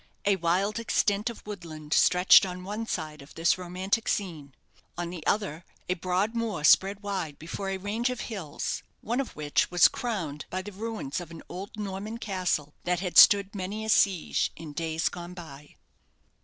[0.25, 4.55] A wild extent of woodland stretched on one side of this romantic scene;
[4.97, 9.35] on the other a broad moor spread wide before a range of hills, one of
[9.35, 13.85] which was crowned by the ruins of an old Norman castle that had stood many
[13.85, 15.75] a siege in days gone by.